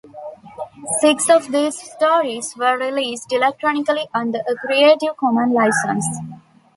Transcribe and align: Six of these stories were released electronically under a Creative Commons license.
Six 0.99 1.29
of 1.29 1.51
these 1.51 1.77
stories 1.79 2.55
were 2.57 2.75
released 2.75 3.31
electronically 3.31 4.07
under 4.15 4.39
a 4.49 4.55
Creative 4.55 5.15
Commons 5.15 5.53
license. 5.53 6.05